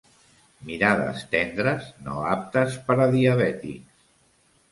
[0.69, 4.01] Mirades tendres no aptes per a diabètics.